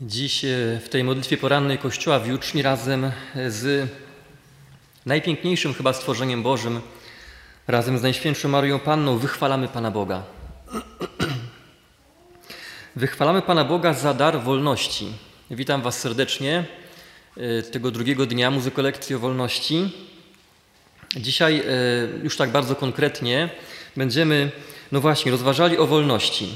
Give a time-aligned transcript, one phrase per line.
[0.00, 3.12] Dziś e, w tej modlitwie porannej Kościoła w Juczni razem
[3.48, 3.88] z
[5.06, 6.80] najpiękniejszym chyba stworzeniem Bożym,
[7.68, 10.22] razem z Najświętszą Marią Panną wychwalamy Pana Boga.
[12.96, 15.06] Wychwalamy Pana Boga za dar wolności.
[15.50, 16.64] Witam Was serdecznie
[17.36, 19.90] e, tego drugiego dnia muzykolekcji o wolności.
[21.16, 21.62] Dzisiaj e,
[22.22, 23.48] już tak bardzo konkretnie
[23.96, 24.50] będziemy,
[24.92, 26.48] no właśnie, rozważali o wolności.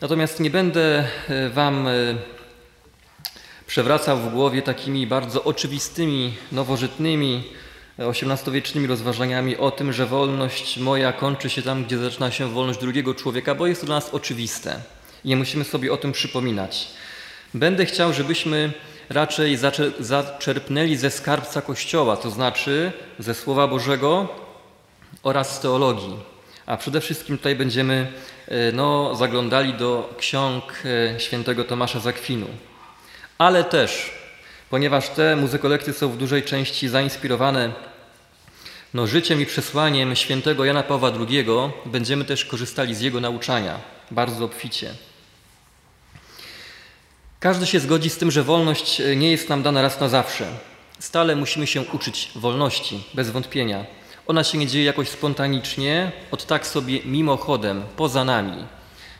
[0.00, 1.08] Natomiast nie będę
[1.52, 1.88] Wam
[3.70, 7.42] przewracał w głowie takimi bardzo oczywistymi, nowożytnymi,
[7.98, 13.14] XVIII-wiecznymi rozważaniami o tym, że wolność moja kończy się tam, gdzie zaczyna się wolność drugiego
[13.14, 14.80] człowieka, bo jest to dla nas oczywiste
[15.24, 16.88] i nie musimy sobie o tym przypominać.
[17.54, 18.72] Będę chciał, żebyśmy
[19.08, 19.58] raczej
[20.00, 24.28] zaczerpnęli ze skarbca Kościoła, to znaczy ze Słowa Bożego
[25.22, 26.16] oraz z teologii.
[26.66, 28.12] A przede wszystkim tutaj będziemy
[28.48, 32.46] e, no, zaglądali do ksiąg e, świętego Tomasza Zakwinu
[33.40, 34.10] ale też,
[34.70, 37.72] ponieważ te muzykolekcje są w dużej części zainspirowane
[38.94, 41.46] no, życiem i przesłaniem świętego Jana Pawła II,
[41.86, 44.94] będziemy też korzystali z jego nauczania bardzo obficie.
[47.40, 50.46] Każdy się zgodzi z tym, że wolność nie jest nam dana raz na zawsze.
[50.98, 53.84] Stale musimy się uczyć wolności, bez wątpienia.
[54.26, 58.64] Ona się nie dzieje jakoś spontanicznie, od tak sobie mimochodem, poza nami.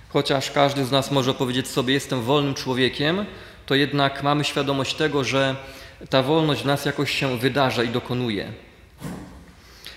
[0.08, 3.26] Chociaż każdy z nas może powiedzieć sobie, jestem wolnym człowiekiem,
[3.66, 5.56] to jednak mamy świadomość tego, że
[6.10, 8.52] ta wolność w nas jakoś się wydarza i dokonuje.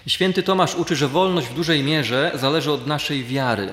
[0.08, 3.70] Święty Tomasz uczy, że wolność w dużej mierze zależy od naszej wiary,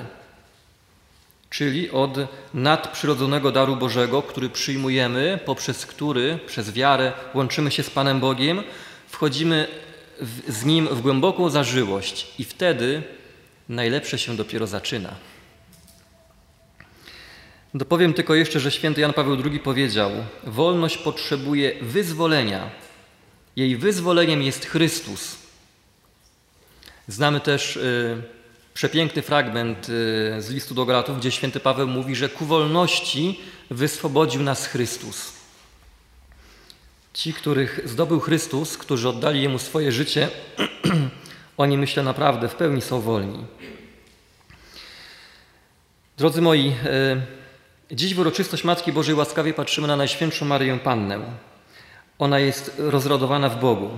[1.50, 2.18] czyli od
[2.54, 8.62] nadprzyrodzonego daru Bożego, który przyjmujemy, poprzez który, przez wiarę, łączymy się z Panem Bogiem,
[9.08, 9.68] wchodzimy
[10.48, 13.02] z Nim w głęboką zażyłość i wtedy
[13.68, 15.14] najlepsze się dopiero zaczyna.
[17.74, 20.10] Dopowiem tylko jeszcze, że święty Jan Paweł II powiedział:
[20.44, 22.70] Wolność potrzebuje wyzwolenia.
[23.56, 25.36] Jej wyzwoleniem jest Chrystus.
[27.08, 28.22] Znamy też y,
[28.74, 29.92] przepiękny fragment y,
[30.42, 35.32] z listu do Galatów, gdzie święty Paweł mówi, że ku wolności wyswobodził nas Chrystus.
[37.12, 40.28] Ci, których zdobył Chrystus, którzy oddali Jemu swoje życie,
[41.56, 43.44] oni myślę naprawdę w pełni są wolni.
[46.18, 47.39] Drodzy moi, y,
[47.92, 51.20] Dziś w uroczystość Matki Bożej łaskawie patrzymy na Najświętszą Maryję Pannę.
[52.18, 53.90] Ona jest rozrodowana w Bogu.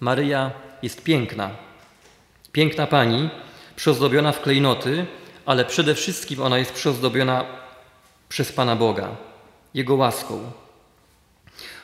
[0.00, 0.50] Maryja
[0.82, 1.50] jest piękna.
[2.52, 3.28] Piękna Pani,
[3.76, 5.06] przyozdobiona w klejnoty,
[5.46, 7.44] ale przede wszystkim ona jest przyozdobiona
[8.28, 9.08] przez Pana Boga,
[9.74, 10.52] Jego łaską.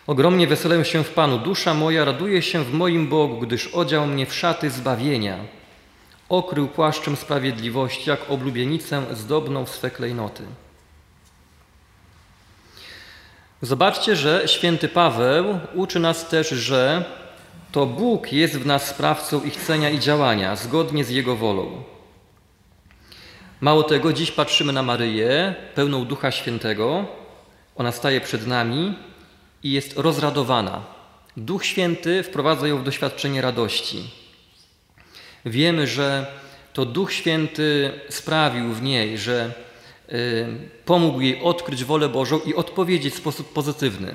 [0.07, 4.27] Ogromnie weselę się w Panu, dusza moja raduje się w moim Bogu, gdyż odział mnie
[4.27, 5.39] w szaty zbawienia.
[6.29, 10.45] Okrył płaszczem sprawiedliwości, jak oblubienicę zdobną swe klejnoty.
[13.63, 17.05] Zobaczcie, że święty Paweł uczy nas też, że
[17.73, 21.83] to Bóg jest w nas sprawcą ich chcenia i działania zgodnie z Jego wolą.
[23.61, 27.05] Mało tego, dziś patrzymy na Maryję, pełną Ducha Świętego.
[27.77, 28.95] Ona staje przed nami
[29.63, 30.83] i jest rozradowana.
[31.37, 34.11] Duch Święty wprowadza ją w doświadczenie radości.
[35.45, 36.27] Wiemy, że
[36.73, 39.53] to Duch Święty sprawił w niej, że
[40.85, 44.15] pomógł jej odkryć wolę Bożą i odpowiedzieć w sposób pozytywny.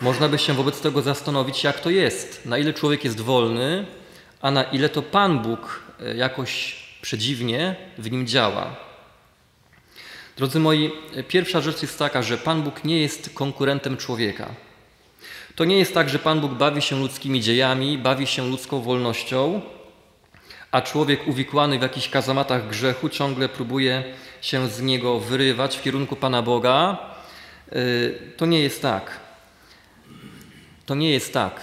[0.00, 3.86] Można by się wobec tego zastanowić, jak to jest, na ile człowiek jest wolny,
[4.40, 8.76] a na ile to Pan Bóg y, jakoś przedziwnie w nim działa.
[10.36, 10.92] Drodzy moi,
[11.28, 14.54] pierwsza rzecz jest taka, że Pan Bóg nie jest konkurentem człowieka.
[15.54, 19.60] To nie jest tak, że Pan Bóg bawi się ludzkimi dziejami, bawi się ludzką wolnością,
[20.74, 24.04] a człowiek uwikłany w jakichś kazamatach grzechu ciągle próbuje
[24.40, 26.98] się z niego wyrywać w kierunku Pana Boga,
[27.72, 29.20] y, to nie jest tak.
[30.86, 31.60] To nie jest tak.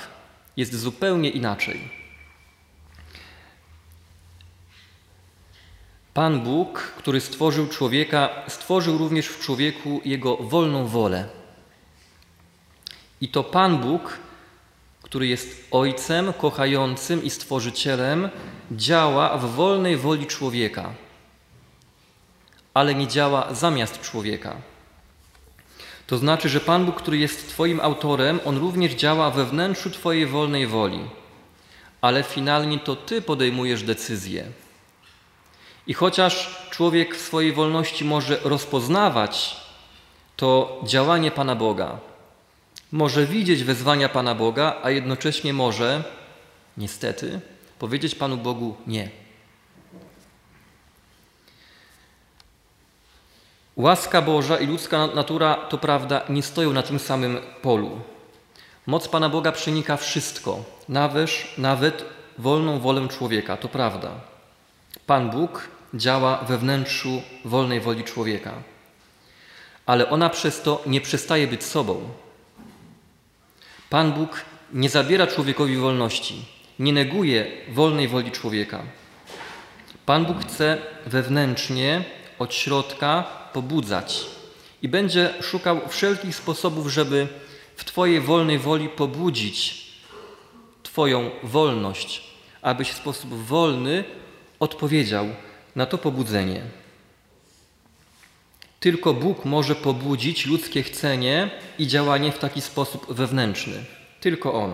[0.57, 1.89] Jest zupełnie inaczej.
[6.13, 11.27] Pan Bóg, który stworzył człowieka, stworzył również w człowieku jego wolną wolę.
[13.21, 14.19] I to Pan Bóg
[15.01, 18.29] który jest Ojcem kochającym i Stworzycielem,
[18.71, 20.93] działa w wolnej woli człowieka,
[22.73, 24.55] ale nie działa zamiast człowieka.
[26.07, 30.25] To znaczy, że Pan Bóg, który jest Twoim autorem, On również działa we wnętrzu Twojej
[30.25, 30.99] wolnej woli,
[32.01, 34.45] ale finalnie to Ty podejmujesz decyzję.
[35.87, 39.57] I chociaż człowiek w swojej wolności może rozpoznawać
[40.35, 41.99] to działanie Pana Boga,
[42.91, 46.03] może widzieć wezwania Pana Boga, a jednocześnie może,
[46.77, 47.39] niestety,
[47.79, 49.09] powiedzieć Panu Bogu nie.
[53.75, 58.01] Łaska Boża i ludzka natura, to prawda, nie stoją na tym samym polu.
[58.85, 62.05] Moc Pana Boga przenika wszystko, nawet, nawet
[62.37, 64.11] wolną wolę człowieka, to prawda.
[65.05, 68.53] Pan Bóg działa we wnętrzu wolnej woli człowieka,
[69.85, 72.09] ale ona przez to nie przestaje być sobą.
[73.91, 76.45] Pan Bóg nie zabiera człowiekowi wolności,
[76.79, 78.83] nie neguje wolnej woli człowieka.
[80.05, 82.03] Pan Bóg chce wewnętrznie,
[82.39, 83.23] od środka
[83.53, 84.25] pobudzać
[84.81, 87.27] i będzie szukał wszelkich sposobów, żeby
[87.75, 89.85] w Twojej wolnej woli pobudzić
[90.83, 92.23] Twoją wolność,
[92.61, 94.03] abyś w sposób wolny
[94.59, 95.27] odpowiedział
[95.75, 96.61] na to pobudzenie.
[98.81, 101.49] Tylko Bóg może pobudzić ludzkie chcenie
[101.79, 103.83] i działanie w taki sposób wewnętrzny.
[104.19, 104.73] Tylko On.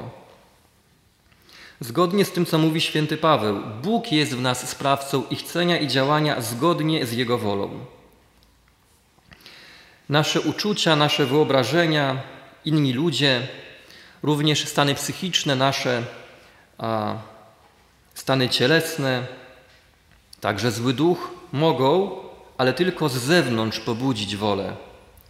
[1.79, 5.87] Zgodnie z tym, co mówi święty Paweł, Bóg jest w nas sprawcą i chcenia i
[5.87, 7.69] działania zgodnie z Jego wolą.
[10.09, 12.21] Nasze uczucia, nasze wyobrażenia,
[12.65, 13.47] inni ludzie,
[14.23, 16.03] również stany psychiczne nasze,
[18.13, 19.27] stany cielesne,
[20.39, 22.26] także zły duch mogą,
[22.57, 24.75] ale tylko z zewnątrz pobudzić wolę,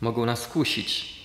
[0.02, 1.18] mogą nas kusić.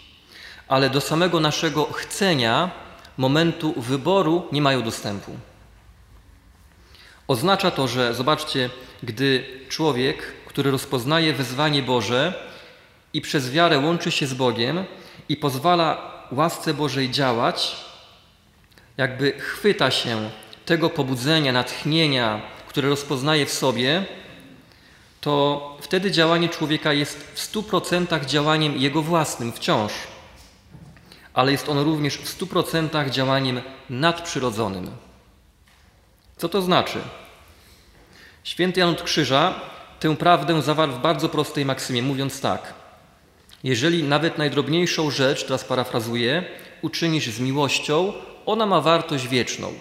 [0.68, 2.70] Ale do samego naszego chcenia,
[3.16, 5.32] momentu wyboru nie mają dostępu.
[7.28, 8.70] Oznacza to, że zobaczcie,
[9.02, 12.34] gdy człowiek, który rozpoznaje wezwanie Boże
[13.12, 14.84] i przez wiarę łączy się z Bogiem
[15.28, 17.76] i pozwala łasce Bożej działać,
[18.96, 20.30] jakby chwyta się
[20.64, 24.04] tego pobudzenia, natchnienia, które rozpoznaje w sobie,
[25.22, 29.92] to wtedy działanie człowieka jest w stu procentach działaniem jego własnym wciąż,
[31.34, 33.60] ale jest on również w stu procentach działaniem
[33.90, 34.90] nadprzyrodzonym.
[36.36, 36.98] Co to znaczy?
[38.44, 39.60] Święty Jan od Krzyża
[40.00, 42.74] tę prawdę zawarł w bardzo prostej maksymie, mówiąc tak.
[43.64, 46.44] Jeżeli nawet najdrobniejszą rzecz, teraz parafrazuję,
[46.82, 48.12] uczynisz z miłością,
[48.46, 49.72] ona ma wartość wieczną.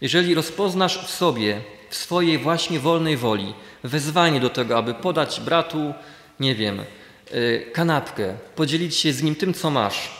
[0.00, 1.60] Jeżeli rozpoznasz w sobie,
[1.92, 3.54] w swojej właśnie wolnej woli,
[3.84, 5.94] wezwanie do tego, aby podać bratu,
[6.40, 6.80] nie wiem,
[7.34, 10.10] y, kanapkę, podzielić się z nim tym, co masz,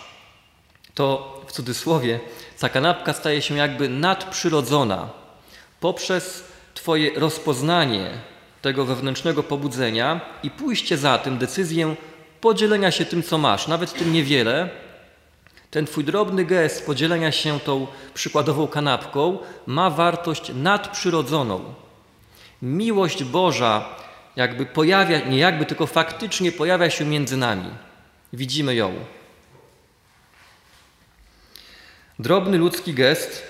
[0.95, 2.21] to w cudzysłowie
[2.61, 5.11] ta kanapka staje się jakby nadprzyrodzona
[5.81, 8.11] poprzez Twoje rozpoznanie
[8.63, 11.97] tego wewnętrznego pobudzenia i pójście za tym, decyzję
[12.41, 14.71] podzielenia się tym, co masz, nawet tym niewiele,
[15.73, 21.75] ten Twój drobny gest podzielenia się tą przykładową kanapką ma wartość nadprzyrodzoną.
[22.63, 23.85] Miłość Boża
[24.37, 27.71] jakby pojawia, nie jakby, tylko faktycznie pojawia się między nami.
[28.33, 28.95] Widzimy ją.
[32.19, 33.43] Drobny ludzki gest,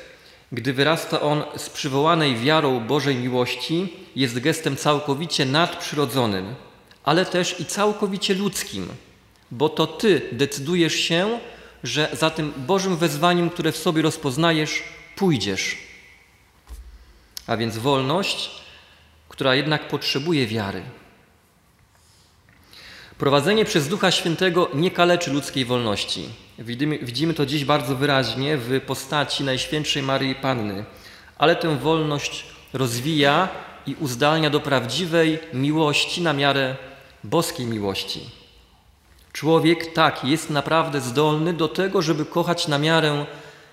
[0.52, 6.54] gdy wyrasta on z przywołanej wiarą Bożej miłości, jest gestem całkowicie nadprzyrodzonym,
[7.04, 8.88] ale też i całkowicie ludzkim,
[9.50, 11.38] bo to Ty decydujesz się,
[11.84, 14.82] że za tym Bożym wezwaniem, które w sobie rozpoznajesz,
[15.16, 15.78] pójdziesz.
[17.46, 18.50] A więc wolność,
[19.28, 20.82] która jednak potrzebuje wiary.
[23.18, 26.28] Prowadzenie przez Ducha Świętego nie kaleczy ludzkiej wolności.
[26.58, 30.84] Widzimy, widzimy to dziś bardzo wyraźnie w postaci Najświętszej Maryi Panny,
[31.38, 33.48] ale tę wolność rozwija
[33.86, 36.76] i uzdalnia do prawdziwej miłości na miarę
[37.24, 38.41] boskiej miłości.
[39.32, 43.26] Człowiek tak jest naprawdę zdolny do tego, żeby kochać na miarę,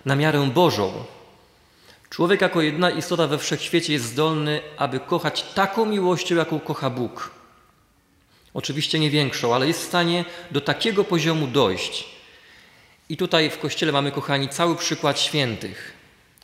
[0.06, 0.94] na miarę Bożą.
[2.10, 7.32] Człowiek jako jedna istota we wszechświecie jest zdolny, aby kochać taką miłością, jaką kocha Bóg.
[8.54, 12.06] Oczywiście nie większą, ale jest w stanie do takiego poziomu dojść.
[13.10, 15.94] I tutaj w Kościele mamy, kochani, cały przykład świętych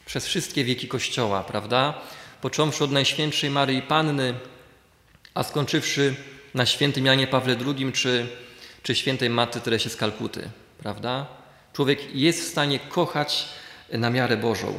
[0.06, 1.94] przez wszystkie wieki Kościoła, prawda?
[2.42, 4.34] Począwszy od Najświętszej Maryi Panny,
[5.34, 6.16] a skończywszy
[6.54, 8.28] na świętym Janie Pawle II czy,
[8.86, 11.26] czy świętej Matce Teresie z Kalkuty, prawda?
[11.74, 13.48] Człowiek jest w stanie kochać
[13.92, 14.74] na miarę Bożą.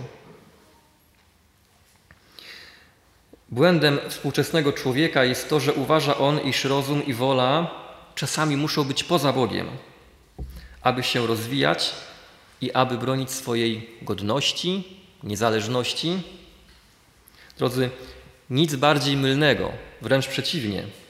[3.49, 7.71] Błędem współczesnego człowieka jest to, że uważa on, iż rozum i wola
[8.15, 9.69] czasami muszą być poza Bogiem,
[10.83, 11.95] aby się rozwijać
[12.61, 16.23] i aby bronić swojej godności, niezależności.
[17.59, 17.91] Drodzy,
[18.51, 19.73] nic bardziej mylnego,
[20.03, 21.06] wręcz przeciwnie.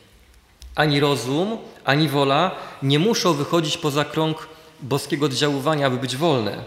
[0.76, 2.50] Ani rozum, ani wola
[2.83, 4.49] nie muszą wychodzić poza krąg
[4.80, 6.64] boskiego oddziaływania, aby być wolne.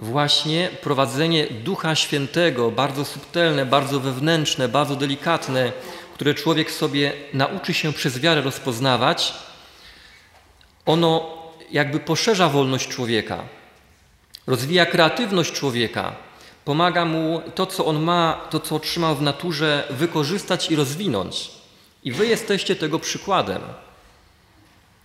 [0.00, 5.72] Właśnie prowadzenie Ducha Świętego, bardzo subtelne, bardzo wewnętrzne, bardzo delikatne,
[6.14, 9.34] które człowiek sobie nauczy się przez wiarę rozpoznawać,
[10.86, 11.38] ono
[11.70, 13.44] jakby poszerza wolność człowieka,
[14.46, 16.16] rozwija kreatywność człowieka,
[16.64, 21.50] pomaga mu to, co on ma, to, co otrzymał w naturze, wykorzystać i rozwinąć.
[22.04, 23.62] I wy jesteście tego przykładem.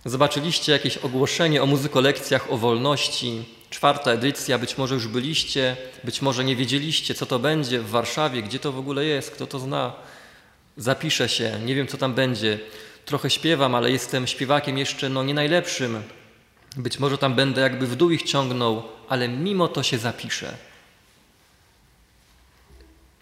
[0.04, 6.44] Zobaczyliście jakieś ogłoszenie o muzykolekcjach o wolności, czwarta edycja, być może już byliście, być może
[6.44, 9.92] nie wiedzieliście, co to będzie w Warszawie, gdzie to w ogóle jest, kto to zna.
[10.76, 12.58] Zapiszę się, nie wiem, co tam będzie.
[13.04, 16.02] Trochę śpiewam, ale jestem śpiewakiem jeszcze no, nie najlepszym.
[16.76, 20.54] Być może tam będę jakby w dół ich ciągnął, ale mimo to się zapiszę.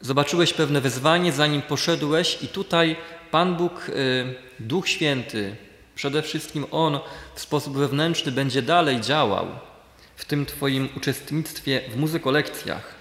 [0.01, 2.97] Zobaczyłeś pewne wyzwanie, zanim poszedłeś, i tutaj
[3.31, 5.57] Pan Bóg, y, Duch Święty,
[5.95, 6.99] przede wszystkim On
[7.35, 9.47] w sposób wewnętrzny będzie dalej działał
[10.17, 12.95] w tym Twoim uczestnictwie w muzykolekcjach.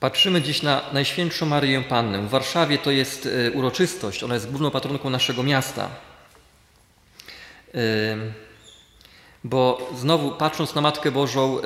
[0.00, 2.22] Patrzymy dziś na Najświętszą Maryję Pannę.
[2.22, 5.90] W Warszawie to jest y, uroczystość, ona jest główną patronką naszego miasta.
[9.44, 11.58] Bo znowu patrząc na Matkę Bożą,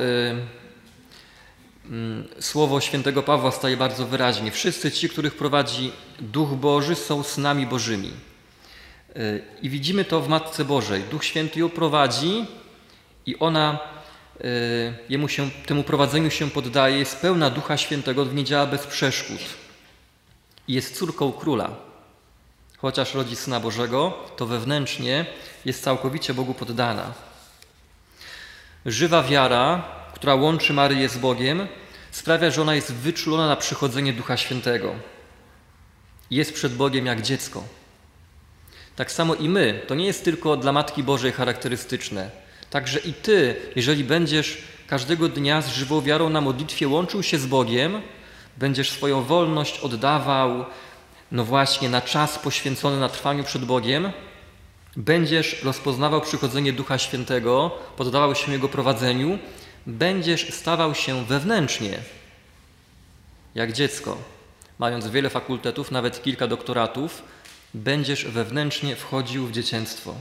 [2.40, 4.50] słowo świętego Pawła staje bardzo wyraźnie.
[4.50, 8.10] Wszyscy ci, których prowadzi Duch Boży, są synami Bożymi.
[9.16, 11.02] Y, I widzimy to w Matce Bożej.
[11.02, 12.46] Duch Święty ją prowadzi
[13.26, 13.78] i ona
[14.40, 19.40] y, jemu się, temu prowadzeniu się poddaje, jest pełna Ducha Świętego, nie działa bez przeszkód.
[20.68, 21.70] Jest córką króla.
[22.78, 25.26] Chociaż rodzi Syna Bożego, to wewnętrznie
[25.64, 27.12] jest całkowicie Bogu poddana.
[28.86, 29.82] Żywa wiara
[30.14, 31.66] która łączy Maryję z Bogiem,
[32.10, 34.94] sprawia, że ona jest wyczulona na przychodzenie Ducha Świętego.
[36.30, 37.64] Jest przed Bogiem jak dziecko.
[38.96, 42.30] Tak samo i my, to nie jest tylko dla Matki Bożej charakterystyczne.
[42.70, 47.46] Także i Ty, jeżeli będziesz każdego dnia z żywą wiarą na modlitwie łączył się z
[47.46, 48.02] Bogiem,
[48.56, 50.64] będziesz swoją wolność oddawał,
[51.32, 54.12] no właśnie, na czas poświęcony na trwaniu przed Bogiem,
[54.96, 59.38] będziesz rozpoznawał przychodzenie Ducha Świętego, poddawał się Jego prowadzeniu
[59.86, 61.98] będziesz stawał się wewnętrznie
[63.54, 64.18] jak dziecko,
[64.78, 67.22] mając wiele fakultetów, nawet kilka doktoratów,
[67.74, 70.14] będziesz wewnętrznie wchodził w dzieciństwo.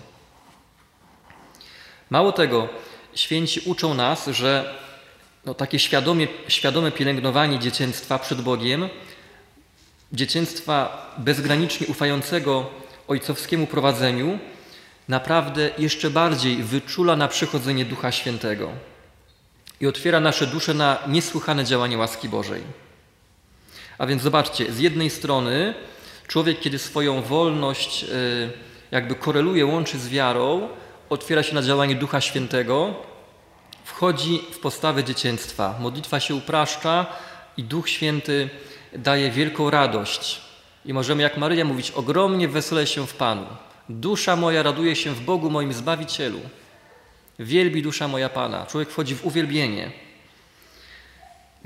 [2.09, 2.69] Mało tego,
[3.15, 4.75] święci uczą nas, że
[5.45, 8.89] no, takie świadomie, świadome pielęgnowanie dzieciństwa przed Bogiem,
[10.13, 12.69] dzieciństwa bezgranicznie ufającego
[13.07, 14.39] ojcowskiemu prowadzeniu,
[15.07, 18.71] naprawdę jeszcze bardziej wyczula na przychodzenie Ducha Świętego
[19.83, 22.61] i otwiera nasze dusze na niesłychane działanie łaski Bożej.
[23.97, 25.73] A więc zobaczcie, z jednej strony
[26.27, 28.07] człowiek, kiedy swoją wolność e,
[28.91, 30.69] jakby koreluje, łączy z wiarą,
[31.09, 32.95] otwiera się na działanie Ducha Świętego,
[33.83, 35.75] wchodzi w postawę dzieciństwa.
[35.79, 37.05] Modlitwa się upraszcza
[37.57, 38.49] i Duch Święty
[38.93, 40.41] daje wielką radość.
[40.85, 43.45] I możemy, jak Maryja, mówić: Ogromnie weselę się w Panu.
[43.89, 46.39] Dusza moja raduje się w Bogu moim Zbawicielu.
[47.39, 48.65] Wielbi dusza moja Pana.
[48.65, 49.91] Człowiek wchodzi w uwielbienie.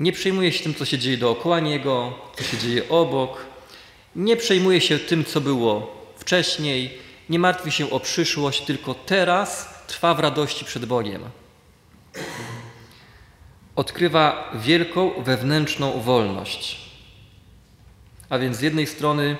[0.00, 3.46] Nie przejmuje się tym, co się dzieje dookoła niego, co się dzieje obok.
[4.16, 6.98] Nie przejmuje się tym, co było wcześniej.
[7.28, 11.22] Nie martwi się o przyszłość, tylko teraz trwa w radości przed Bogiem.
[13.76, 16.80] Odkrywa wielką wewnętrzną wolność.
[18.28, 19.36] A więc z jednej strony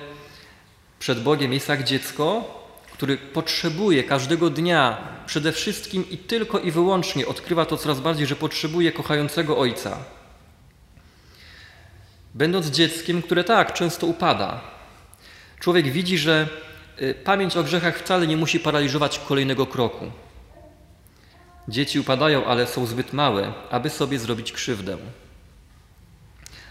[0.99, 2.58] przed Bogiem jest jak dziecko,
[2.99, 8.35] który potrzebuje każdego dnia przede wszystkim i tylko i wyłącznie odkrywa to coraz bardziej, że
[8.35, 9.97] potrzebuje kochającego ojca.
[12.33, 14.61] Będąc dzieckiem, które tak często upada,
[15.59, 16.47] człowiek widzi, że
[17.01, 20.11] y, pamięć o grzechach wcale nie musi paraliżować kolejnego kroku.
[21.67, 24.97] Dzieci upadają, ale są zbyt małe, aby sobie zrobić krzywdę.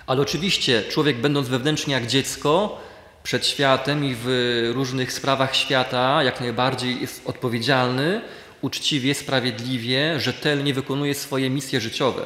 [0.07, 2.81] Ale oczywiście człowiek, będąc wewnętrznie jak dziecko,
[3.23, 8.21] przed światem i w różnych sprawach świata jak najbardziej jest odpowiedzialny,
[8.63, 12.23] uczciwie, sprawiedliwie, rzetelnie wykonuje swoje misje życiowe.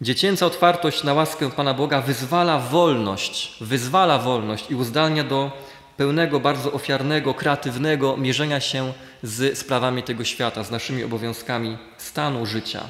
[0.00, 5.64] Dziecięca otwartość na łaskę Pana Boga wyzwala wolność, wyzwala wolność i uzdalnia do
[5.96, 12.80] pełnego, bardzo ofiarnego, kreatywnego mierzenia się z sprawami tego świata, z naszymi obowiązkami stanu życia.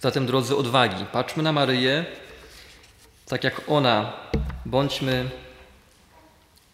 [0.00, 2.04] Zatem, drodzy odwagi, patrzmy na Maryję,
[3.28, 4.12] tak jak ona,
[4.66, 5.30] bądźmy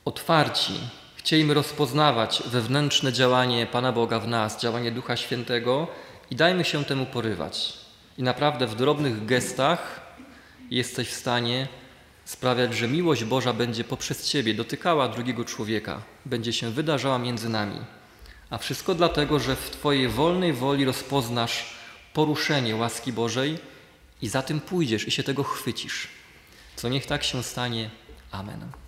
[0.04, 0.72] otwarci,
[1.16, 5.88] chciejmy rozpoznawać wewnętrzne działanie Pana Boga w nas, działanie Ducha Świętego
[6.30, 7.72] i dajmy się temu porywać.
[8.18, 10.00] I naprawdę w drobnych gestach
[10.70, 11.68] jesteś w stanie
[12.24, 17.80] sprawiać, że miłość Boża będzie poprzez Ciebie dotykała drugiego człowieka, będzie się wydarzała między nami.
[18.50, 21.74] A wszystko dlatego, że w Twojej wolnej woli rozpoznasz
[22.12, 23.58] poruszenie łaski Bożej
[24.22, 26.21] i za tym pójdziesz i się tego chwycisz.
[26.76, 27.90] Co niech tak się stanie.
[28.30, 28.81] Amen.